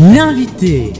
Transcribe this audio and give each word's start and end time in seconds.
L'invité. 0.00 0.92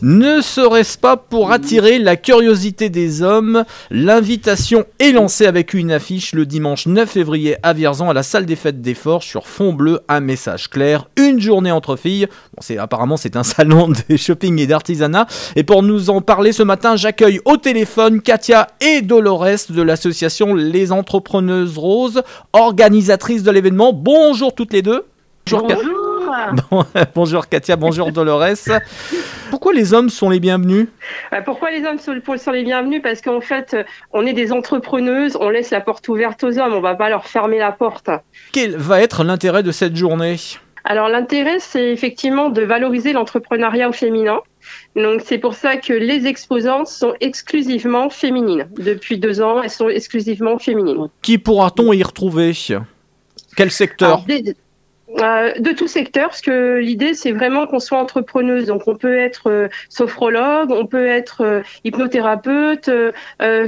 Ne 0.00 0.40
serait-ce 0.40 0.96
pas 0.96 1.16
pour 1.16 1.50
attirer 1.50 1.98
la 1.98 2.14
curiosité 2.14 2.88
des 2.88 3.22
hommes 3.22 3.64
L'invitation 3.90 4.84
est 5.00 5.10
lancée 5.10 5.46
avec 5.46 5.74
une 5.74 5.90
affiche 5.90 6.32
le 6.32 6.46
dimanche 6.46 6.86
9 6.86 7.10
février 7.10 7.56
à 7.64 7.72
Vierzon 7.72 8.08
à 8.08 8.14
la 8.14 8.22
salle 8.22 8.46
des 8.46 8.54
fêtes 8.54 8.80
des 8.80 8.94
Forges 8.94 9.26
sur 9.26 9.48
fond 9.48 9.72
bleu, 9.72 9.98
un 10.08 10.20
message 10.20 10.70
clair, 10.70 11.08
une 11.16 11.40
journée 11.40 11.72
entre 11.72 11.96
filles. 11.96 12.28
Bon, 12.54 12.60
c'est 12.60 12.78
apparemment 12.78 13.16
c'est 13.16 13.34
un 13.34 13.42
salon 13.42 13.88
de 13.88 14.16
shopping 14.16 14.60
et 14.60 14.68
d'artisanat 14.68 15.26
et 15.56 15.64
pour 15.64 15.82
nous 15.82 16.08
en 16.08 16.20
parler 16.20 16.52
ce 16.52 16.62
matin, 16.62 16.94
j'accueille 16.94 17.40
au 17.44 17.56
téléphone 17.56 18.20
Katia 18.20 18.68
et 18.80 19.02
Dolores 19.02 19.70
de 19.70 19.82
l'association 19.82 20.54
Les 20.54 20.92
Entrepreneuses 20.92 21.78
Roses, 21.78 22.22
organisatrices 22.52 23.42
de 23.42 23.50
l'événement. 23.50 23.92
Bonjour 23.92 24.54
toutes 24.54 24.72
les 24.72 24.82
deux. 24.82 25.04
Bonjour. 25.50 25.93
Bon, 26.70 26.84
bonjour 27.14 27.48
Katia, 27.48 27.76
bonjour 27.76 28.12
Dolores. 28.12 28.68
Pourquoi 29.50 29.72
les 29.72 29.94
hommes 29.94 30.08
sont 30.08 30.30
les 30.30 30.40
bienvenus? 30.40 30.88
Euh, 31.32 31.40
Pourquoi 31.44 31.70
les 31.70 31.84
hommes 31.84 31.98
sont, 31.98 32.14
sont 32.36 32.50
les 32.50 32.64
bienvenus? 32.64 33.02
Parce 33.02 33.20
qu'en 33.20 33.40
fait, 33.40 33.74
euh, 33.74 33.84
on 34.12 34.26
est 34.26 34.32
des 34.32 34.52
entrepreneuses, 34.52 35.36
on 35.40 35.50
laisse 35.50 35.70
la 35.70 35.80
porte 35.80 36.08
ouverte 36.08 36.42
aux 36.44 36.58
hommes, 36.58 36.74
on 36.74 36.80
va 36.80 36.94
pas 36.94 37.08
leur 37.08 37.26
fermer 37.26 37.58
la 37.58 37.72
porte. 37.72 38.10
Quel 38.52 38.76
va 38.76 39.00
être 39.00 39.24
l'intérêt 39.24 39.62
de 39.62 39.72
cette 39.72 39.96
journée? 39.96 40.36
Alors 40.84 41.08
l'intérêt, 41.08 41.60
c'est 41.60 41.92
effectivement 41.92 42.50
de 42.50 42.62
valoriser 42.62 43.12
l'entrepreneuriat 43.12 43.88
au 43.88 43.92
féminin. 43.92 44.40
Donc 44.96 45.22
c'est 45.24 45.38
pour 45.38 45.54
ça 45.54 45.76
que 45.76 45.92
les 45.92 46.26
exposantes 46.26 46.88
sont 46.88 47.14
exclusivement 47.20 48.10
féminines. 48.10 48.68
Depuis 48.76 49.18
deux 49.18 49.40
ans, 49.40 49.62
elles 49.62 49.70
sont 49.70 49.88
exclusivement 49.88 50.58
féminines. 50.58 51.08
Qui 51.22 51.38
pourra-t-on 51.38 51.92
y 51.92 52.02
retrouver? 52.02 52.52
Quel 53.56 53.70
secteur? 53.70 54.08
Alors, 54.08 54.24
euh, 55.20 55.52
de 55.58 55.72
tout 55.72 55.86
secteur, 55.86 56.28
parce 56.28 56.40
que 56.40 56.78
l'idée 56.78 57.14
c'est 57.14 57.32
vraiment 57.32 57.66
qu'on 57.66 57.78
soit 57.78 57.98
entrepreneuse. 57.98 58.66
Donc 58.66 58.88
on 58.88 58.96
peut 58.96 59.18
être 59.18 59.50
euh, 59.50 59.68
sophrologue, 59.88 60.70
on 60.70 60.86
peut 60.86 61.06
être 61.06 61.42
euh, 61.42 61.62
hypnothérapeute, 61.84 62.88
euh, 62.88 63.12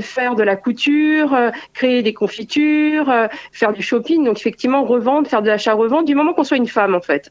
faire 0.00 0.34
de 0.34 0.42
la 0.42 0.56
couture, 0.56 1.36
créer 1.74 2.02
des 2.02 2.14
confitures, 2.14 3.12
faire 3.52 3.72
du 3.72 3.82
shopping. 3.82 4.24
Donc 4.24 4.38
effectivement 4.38 4.84
revendre, 4.84 5.28
faire 5.28 5.42
de 5.42 5.48
l'achat-revente, 5.48 6.06
du 6.06 6.14
moment 6.14 6.32
qu'on 6.32 6.44
soit 6.44 6.56
une 6.56 6.68
femme 6.68 6.94
en 6.94 7.00
fait. 7.00 7.30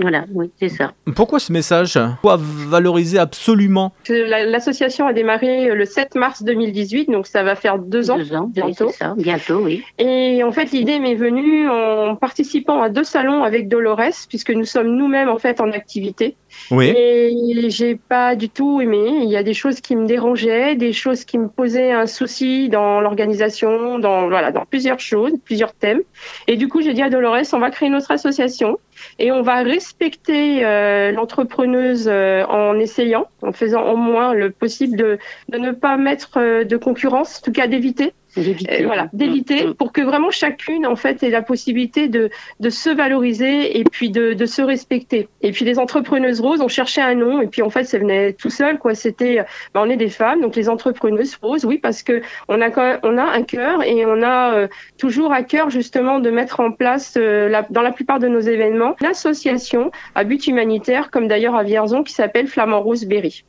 Voilà, 0.00 0.24
oui, 0.32 0.50
c'est 0.58 0.68
ça. 0.68 0.92
Pourquoi 1.14 1.38
ce 1.38 1.52
message 1.52 1.98
Pourquoi 2.22 2.38
valoriser 2.40 3.18
absolument 3.18 3.92
L'association 4.08 5.06
a 5.06 5.12
démarré 5.12 5.74
le 5.74 5.84
7 5.84 6.14
mars 6.14 6.42
2018, 6.42 7.10
donc 7.10 7.26
ça 7.26 7.42
va 7.42 7.54
faire 7.54 7.78
deux 7.78 8.10
ans. 8.10 8.18
Deux 8.18 8.34
ans, 8.34 8.44
oui, 8.46 8.62
bientôt. 8.62 8.88
c'est 8.90 8.96
ça, 8.96 9.14
bientôt, 9.16 9.60
oui. 9.62 9.82
Et 9.98 10.42
en 10.44 10.52
fait, 10.52 10.72
l'idée 10.72 10.98
m'est 10.98 11.14
venue 11.14 11.68
en 11.68 12.16
participant 12.16 12.82
à 12.82 12.88
deux 12.88 13.04
salons 13.04 13.42
avec 13.42 13.68
Dolores, 13.68 14.26
puisque 14.28 14.50
nous 14.50 14.64
sommes 14.64 14.96
nous-mêmes 14.96 15.28
en 15.28 15.38
fait 15.38 15.60
en 15.60 15.70
activité. 15.72 16.36
Oui. 16.70 16.92
Et 16.96 17.70
j'ai 17.70 17.96
pas 17.96 18.34
du 18.34 18.48
tout 18.48 18.80
aimé. 18.80 19.20
Il 19.22 19.28
y 19.28 19.36
a 19.36 19.42
des 19.42 19.54
choses 19.54 19.80
qui 19.80 19.96
me 19.96 20.06
dérangeaient, 20.06 20.74
des 20.74 20.92
choses 20.92 21.24
qui 21.24 21.38
me 21.38 21.48
posaient 21.48 21.92
un 21.92 22.06
souci 22.06 22.68
dans 22.68 23.00
l'organisation, 23.00 23.98
dans 23.98 24.28
voilà, 24.28 24.50
dans 24.50 24.64
plusieurs 24.64 25.00
choses, 25.00 25.32
plusieurs 25.44 25.72
thèmes. 25.74 26.00
Et 26.46 26.56
du 26.56 26.68
coup, 26.68 26.82
j'ai 26.82 26.94
dit 26.94 27.02
à 27.02 27.10
Dolores, 27.10 27.38
on 27.52 27.58
va 27.58 27.70
créer 27.70 27.90
notre 27.90 28.10
association 28.10 28.78
et 29.18 29.32
on 29.32 29.42
va 29.42 29.62
respecter 29.62 30.64
euh, 30.64 31.12
l'entrepreneuse 31.12 32.08
euh, 32.08 32.44
en 32.46 32.78
essayant, 32.78 33.28
en 33.42 33.52
faisant 33.52 33.82
au 33.92 33.96
moins 33.96 34.32
le 34.34 34.50
possible 34.50 34.96
de, 34.96 35.18
de 35.48 35.58
ne 35.58 35.72
pas 35.72 35.96
mettre 35.96 36.38
euh, 36.38 36.64
de 36.64 36.76
concurrence, 36.76 37.38
en 37.38 37.42
tout 37.42 37.52
cas 37.52 37.66
d'éviter. 37.66 38.12
D'éviter. 38.42 38.82
Euh, 38.82 38.86
voilà, 38.86 39.08
d'éviter 39.12 39.66
Mm, 39.66 39.70
mm. 39.70 39.74
pour 39.74 39.92
que 39.92 40.00
vraiment 40.02 40.30
chacune 40.30 40.86
en 40.86 40.96
fait 40.96 41.22
ait 41.22 41.30
la 41.30 41.42
possibilité 41.42 42.08
de, 42.08 42.30
de 42.60 42.70
se 42.70 42.90
valoriser 42.90 43.78
et 43.78 43.84
puis 43.84 44.10
de, 44.10 44.32
de 44.32 44.46
se 44.46 44.62
respecter. 44.62 45.28
Et 45.42 45.52
puis 45.52 45.64
les 45.64 45.78
entrepreneuses 45.78 46.40
roses 46.40 46.60
ont 46.60 46.68
cherché 46.68 47.00
un 47.00 47.14
nom 47.14 47.40
et 47.40 47.46
puis 47.46 47.62
en 47.62 47.70
fait 47.70 47.84
ça 47.84 47.98
venait 47.98 48.32
tout 48.34 48.50
seul 48.50 48.78
quoi. 48.78 48.94
C'était, 48.94 49.40
euh, 49.40 49.42
bah, 49.74 49.82
on 49.84 49.90
est 49.90 49.96
des 49.96 50.08
femmes 50.08 50.40
donc 50.40 50.56
les 50.56 50.68
entrepreneuses 50.68 51.36
roses, 51.42 51.64
oui 51.64 51.78
parce 51.78 52.02
que 52.02 52.22
on 52.48 52.60
a 52.60 52.70
quand 52.70 52.82
même- 52.82 53.00
on 53.02 53.18
a 53.18 53.22
un 53.24 53.42
cœur 53.42 53.82
et 53.82 54.04
on 54.06 54.22
a 54.22 54.54
euh, 54.54 54.68
toujours 54.98 55.32
à 55.32 55.42
cœur 55.42 55.70
justement 55.70 56.18
de 56.20 56.30
mettre 56.30 56.60
en 56.60 56.70
place 56.72 57.14
euh, 57.16 57.48
la- 57.48 57.66
dans 57.70 57.82
la 57.82 57.92
plupart 57.92 58.18
de 58.18 58.28
nos 58.28 58.40
événements 58.40 58.94
l'association 59.00 59.90
à 60.14 60.24
but 60.24 60.46
humanitaire 60.46 61.10
comme 61.10 61.28
d'ailleurs 61.28 61.56
à 61.56 61.62
Vierzon 61.62 62.02
qui 62.02 62.12
s'appelle 62.12 62.46
Flamand 62.46 62.80
Rose 62.82 63.04
Berry. 63.04 63.44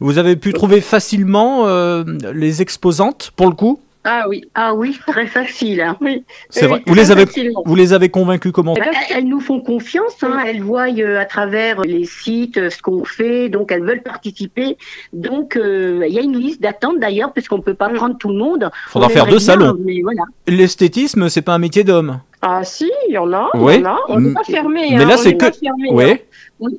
Vous 0.00 0.16
avez 0.18 0.36
pu 0.36 0.52
trouver 0.52 0.80
facilement 0.80 1.66
euh, 1.66 2.02
les 2.32 2.62
exposantes 2.62 3.32
pour 3.36 3.48
le 3.48 3.54
coup? 3.54 3.80
Ah 4.10 4.24
oui, 4.26 4.42
Ah 4.54 4.72
oui, 4.74 4.98
très 5.06 5.26
facile. 5.26 5.82
hein. 5.82 5.96
oui. 6.00 6.24
C'est 6.48 6.62
Oui, 6.62 6.68
vrai. 6.68 6.80
très 6.80 6.90
Vous 6.90 6.94
les 6.96 7.10
avez 7.12 7.26
facilement. 7.26 7.62
vous 7.66 7.74
les 7.74 7.92
avez 7.92 8.08
convaincus 8.08 8.52
comment 8.52 8.74
Eh 8.76 8.80
ben, 8.80 8.86
Elles, 9.10 9.18
elles 9.18 9.24
nous 9.28 9.40
font 9.40 9.60
confiance, 9.60 10.14
hein, 10.22 10.42
elles 10.46 10.62
voient 10.62 10.88
euh, 10.88 11.20
à 11.20 11.26
travers 11.26 11.82
les 11.82 12.04
sites 12.06 12.56
euh, 12.56 12.70
ce 12.70 12.80
qu'on 12.80 13.04
fait, 13.04 13.50
donc 13.50 13.70
elles 13.70 13.84
veulent 13.84 14.02
participer. 14.02 14.78
Donc 15.12 15.56
euh, 15.56 16.04
il 16.08 16.14
y 16.14 16.18
a 16.18 16.22
une 16.22 16.38
liste 16.38 16.62
d'attente 16.62 16.98
d'ailleurs, 17.00 17.32
puisqu'on 17.34 17.60
peut 17.60 17.74
pas 17.74 17.90
prendre 17.90 18.16
tout 18.16 18.28
le 18.30 18.36
monde. 18.38 18.70
Faudra 18.88 19.08
On 19.08 19.10
faire 19.10 19.24
deux 19.26 19.32
bien, 19.32 19.40
salons. 19.40 19.76
Mais 19.84 20.00
voilà. 20.02 20.22
L'esthétisme, 20.46 21.28
c'est 21.28 21.42
pas 21.42 21.52
un 21.54 21.58
métier 21.58 21.84
d'homme. 21.84 22.20
Ah 22.40 22.62
si, 22.62 22.90
il 23.08 23.14
y 23.14 23.18
en 23.18 23.32
a, 23.32 23.50
il 23.54 23.60
Oui. 23.60 23.78
y 23.78 23.86
en 23.86 23.86
a. 23.94 23.98
On 24.08 24.20
n'est 24.20 24.32
pas 24.32 24.44
fermé. 24.44 24.88
Mais 24.90 24.96
hein, 25.02 25.08
là, 25.08 25.14
on 25.14 25.16
c'est 25.16 25.30
n'est 25.30 25.36
pas 25.36 25.50
que- 25.50 25.56
fermé, 25.58 25.88
Oui. 25.90 26.04
hein. 26.12 26.16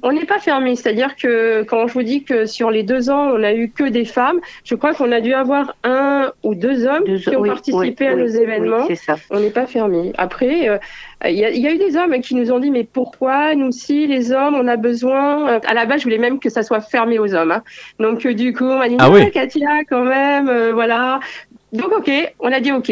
On 0.04 0.12
n'est 0.12 0.26
pas 0.26 0.40
fermé, 0.40 0.76
c'est-à-dire 0.76 1.16
que 1.16 1.64
quand 1.64 1.88
je 1.88 1.94
vous 1.94 2.04
dis 2.04 2.24
que 2.24 2.46
sur 2.46 2.70
les 2.70 2.84
deux 2.84 3.10
ans, 3.10 3.30
on 3.34 3.42
a 3.44 3.54
eu 3.54 3.70
que 3.70 3.86
des 3.86 4.04
femmes, 4.04 4.40
je 4.66 4.76
crois 4.76 4.94
qu'on 4.94 5.10
a 5.14 5.22
dû 5.22 5.34
avoir 5.34 5.74
un 5.86 6.32
ou 6.44 6.54
deux 6.54 6.86
hommes 6.86 7.06
Deux- 7.06 7.18
qui 7.18 7.34
ont 7.36 7.40
oui, 7.42 7.48
participé 7.50 8.06
oui, 8.06 8.08
à 8.08 8.16
oui, 8.16 8.22
nos 8.24 8.30
oui, 8.30 8.42
événements. 8.44 8.86
c'est 8.88 8.96
ça. 8.96 9.16
on 9.32 9.40
n'est 9.40 9.52
pas 9.52 9.68
fermé. 9.68 10.12
Après, 10.18 10.68
euh, 10.68 10.78
il 11.26 11.32
y, 11.36 11.46
a, 11.46 11.50
il 11.52 11.62
y 11.62 11.68
a 11.68 11.72
eu 11.72 11.78
des 11.78 11.96
hommes 11.96 12.20
qui 12.20 12.36
nous 12.36 12.52
ont 12.52 12.60
dit 12.60 12.72
mais 12.72 12.84
pourquoi 12.84 13.56
nous 13.56 13.72
si 13.72 14.06
les 14.06 14.34
hommes 14.34 14.56
on 14.56 14.68
a 14.68 14.76
besoin 14.76 15.48
euh, 15.50 15.60
À 15.66 15.74
la 15.74 15.86
base, 15.86 16.00
je 16.00 16.04
voulais 16.04 16.18
même 16.18 16.40
que 16.40 16.50
ça 16.50 16.62
soit 16.62 16.82
fermé 16.82 17.18
aux 17.18 17.34
hommes. 17.34 17.52
hein. 17.52 17.64
Donc 18.02 18.26
euh, 18.26 18.34
du 18.34 18.54
coup, 18.54 18.66
on 18.66 18.80
m'a 18.80 18.90
dit 18.90 18.98
Ah. 19.00 19.10
Katia 19.34 19.84
quand 19.90 20.04
même, 20.04 20.50
euh, 20.50 20.74
voilà. 20.74 21.22
Donc 21.72 21.94
ok, 21.98 22.12
on 22.42 22.52
a 22.52 22.60
dit 22.60 22.74
ok. 22.74 22.92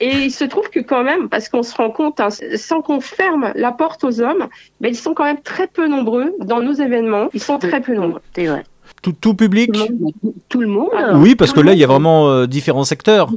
Et 0.00 0.10
il 0.10 0.30
se 0.30 0.44
trouve 0.44 0.68
que 0.70 0.80
quand 0.80 1.04
même, 1.04 1.28
parce 1.28 1.48
qu'on 1.48 1.62
se 1.62 1.74
rend 1.74 1.90
compte, 1.90 2.20
hein, 2.20 2.28
sans 2.56 2.82
qu'on 2.82 3.00
ferme 3.00 3.52
la 3.54 3.72
porte 3.72 4.02
aux 4.04 4.20
hommes, 4.20 4.48
mais 4.80 4.90
ils 4.90 4.96
sont 4.96 5.14
quand 5.14 5.24
même 5.24 5.40
très 5.40 5.66
peu 5.66 5.86
nombreux 5.86 6.34
dans 6.40 6.60
nos 6.60 6.72
événements. 6.72 7.28
Ils 7.32 7.42
sont 7.42 7.58
très 7.58 7.80
peu 7.80 7.94
nombreux. 7.94 8.20
C'est 8.34 8.46
vrai. 8.46 8.64
Tout, 9.02 9.12
tout 9.12 9.34
public 9.34 9.72
Tout 9.72 9.86
le 9.88 9.98
monde. 9.98 10.12
Tout 10.48 10.60
le 10.60 10.66
monde. 10.66 10.90
Ah, 10.96 11.16
Oui, 11.16 11.36
parce 11.36 11.52
que 11.52 11.60
là, 11.60 11.72
il 11.72 11.78
y 11.78 11.84
a 11.84 11.86
vraiment 11.86 12.28
euh, 12.28 12.46
différents 12.46 12.84
secteurs. 12.84 13.30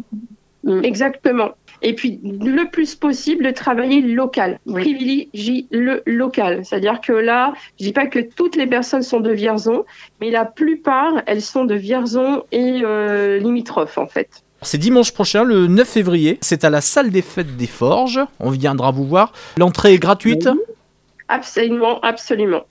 Mm. 0.63 0.83
Exactement. 0.83 1.51
Et 1.81 1.93
puis, 1.93 2.19
le 2.23 2.69
plus 2.69 2.95
possible, 2.95 3.45
de 3.45 3.51
travailler 3.51 4.01
local. 4.01 4.59
Oui. 4.65 4.81
Privilégie 4.81 5.67
le 5.71 6.01
local. 6.05 6.65
C'est-à-dire 6.65 7.01
que 7.01 7.13
là, 7.13 7.53
je 7.79 7.85
dis 7.85 7.93
pas 7.93 8.07
que 8.07 8.19
toutes 8.19 8.55
les 8.55 8.65
personnes 8.65 9.03
sont 9.03 9.19
de 9.19 9.31
Vierzon, 9.31 9.85
mais 10.19 10.31
la 10.31 10.45
plupart, 10.45 11.21
elles 11.27 11.41
sont 11.41 11.65
de 11.65 11.75
Vierzon 11.75 12.43
et 12.51 12.81
euh, 12.83 13.37
limitrophes, 13.37 13.97
en 13.97 14.07
fait. 14.07 14.43
C'est 14.61 14.77
dimanche 14.77 15.11
prochain, 15.11 15.43
le 15.43 15.67
9 15.67 15.87
février. 15.87 16.37
C'est 16.41 16.63
à 16.63 16.69
la 16.69 16.81
salle 16.81 17.11
des 17.11 17.21
fêtes 17.21 17.55
des 17.57 17.67
Forges. 17.67 18.19
On 18.39 18.49
viendra 18.49 18.91
vous 18.91 19.05
voir. 19.05 19.31
L'entrée 19.57 19.93
est 19.93 19.99
gratuite? 19.99 20.49
Absolument, 21.27 21.99
absolument. 22.01 22.63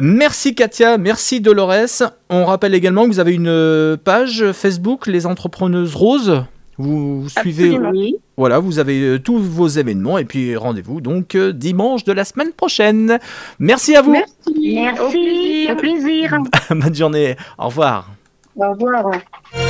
Merci 0.00 0.54
Katia, 0.54 0.98
merci 0.98 1.40
Dolores. 1.40 2.02
On 2.28 2.44
rappelle 2.44 2.74
également 2.74 3.04
que 3.04 3.08
vous 3.08 3.18
avez 3.20 3.34
une 3.34 3.48
euh, 3.48 3.96
page 3.96 4.52
Facebook, 4.52 5.06
Les 5.06 5.26
Entrepreneuses 5.26 5.94
Roses. 5.96 6.44
Vous 6.78 7.28
suivez, 7.28 7.64
Absolument. 7.74 7.90
Oui. 7.90 8.16
voilà, 8.38 8.58
vous 8.58 8.78
avez 8.78 9.00
euh, 9.02 9.18
tous 9.18 9.38
vos 9.38 9.68
événements 9.68 10.16
et 10.16 10.24
puis 10.24 10.56
rendez-vous 10.56 11.00
donc 11.02 11.34
euh, 11.34 11.52
dimanche 11.52 12.04
de 12.04 12.12
la 12.12 12.24
semaine 12.24 12.52
prochaine. 12.52 13.18
Merci 13.58 13.96
à 13.96 14.02
vous. 14.02 14.12
Merci. 14.12 14.32
Au 14.46 14.52
Merci. 14.54 15.10
plaisir. 15.10 15.70
Au 15.72 15.76
plaisir. 15.76 16.38
Bonne 16.70 16.94
journée. 16.94 17.36
Au 17.58 17.66
revoir. 17.66 18.08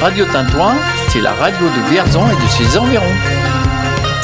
Radio 0.01 0.25
Tintouin, 0.27 0.75
c'est 1.09 1.21
la 1.21 1.33
radio 1.33 1.67
de 1.67 1.91
Vierzon 1.91 2.23
et 2.27 2.43
de 2.43 2.49
ses 2.49 2.79
environs. 2.79 3.40